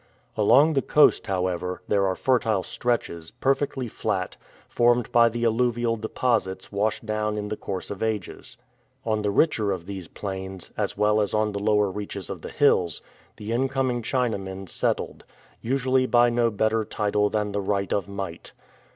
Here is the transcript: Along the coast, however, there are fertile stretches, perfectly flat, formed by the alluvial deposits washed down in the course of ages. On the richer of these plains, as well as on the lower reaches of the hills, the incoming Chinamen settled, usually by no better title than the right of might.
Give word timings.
Along 0.35 0.73
the 0.73 0.81
coast, 0.81 1.27
however, 1.27 1.83
there 1.87 2.07
are 2.07 2.15
fertile 2.15 2.63
stretches, 2.63 3.29
perfectly 3.29 3.87
flat, 3.87 4.35
formed 4.67 5.11
by 5.11 5.29
the 5.29 5.45
alluvial 5.45 5.95
deposits 5.95 6.71
washed 6.71 7.05
down 7.05 7.37
in 7.37 7.49
the 7.49 7.55
course 7.55 7.91
of 7.91 8.01
ages. 8.01 8.57
On 9.05 9.21
the 9.21 9.29
richer 9.29 9.71
of 9.71 9.85
these 9.85 10.07
plains, 10.07 10.71
as 10.75 10.97
well 10.97 11.21
as 11.21 11.35
on 11.35 11.51
the 11.51 11.59
lower 11.59 11.91
reaches 11.91 12.31
of 12.31 12.41
the 12.41 12.49
hills, 12.49 13.03
the 13.37 13.51
incoming 13.51 14.01
Chinamen 14.01 14.67
settled, 14.67 15.23
usually 15.61 16.07
by 16.07 16.31
no 16.31 16.49
better 16.49 16.83
title 16.83 17.29
than 17.29 17.51
the 17.51 17.61
right 17.61 17.93
of 17.93 18.07
might. 18.07 18.53